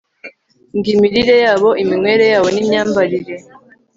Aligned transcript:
ngo 0.75 0.87
imirire 0.95 1.35
yabo 1.45 1.69
iminywere 1.83 2.23
yabo 2.31 2.47
nimyambarire 2.51 3.35